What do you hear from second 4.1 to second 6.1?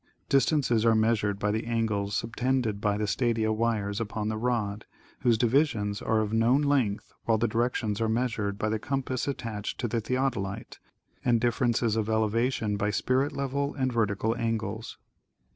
the rod, whose divisions